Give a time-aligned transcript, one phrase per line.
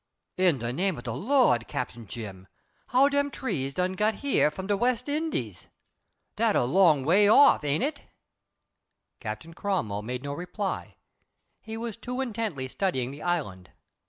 [0.35, 1.91] "In de name of de Lawd, Cap.
[2.07, 2.47] Jim,
[2.87, 5.67] how dem trees done get here from de West Indies?
[6.35, 8.01] Dat a long way off, ain't it?"
[9.19, 10.95] Captain Cromwell made no reply.
[11.61, 13.69] He was too intently studying the island.